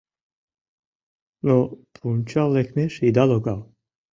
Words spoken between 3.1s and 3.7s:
логал.